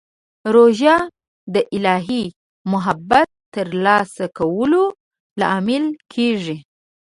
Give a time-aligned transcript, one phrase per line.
[0.55, 0.95] روژه
[1.53, 2.23] د الهي
[2.71, 4.83] محبت ترلاسه کولو
[5.39, 6.57] لامل کېږي.